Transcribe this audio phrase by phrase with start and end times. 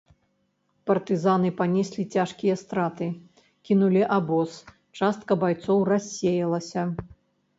[0.89, 3.09] Партызаны панеслі цяжкія страты,
[3.69, 4.57] кінулі абоз,
[5.01, 6.81] частка байцоў рассеялася.